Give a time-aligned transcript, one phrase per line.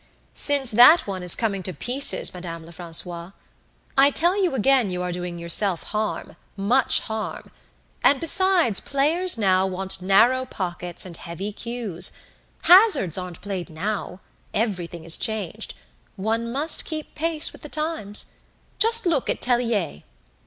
[0.33, 3.33] "Since that one is coming to pieces, Madame Lefrancois.
[3.95, 7.51] I tell you again you are doing yourself harm, much harm!
[8.03, 12.13] And besides, players now want narrow pockets and heavy cues.
[12.63, 14.21] Hazards aren't played now;
[14.55, 15.75] everything is changed!
[16.15, 18.37] One must keep pace with the times!
[18.79, 20.01] Just look at Tellier!"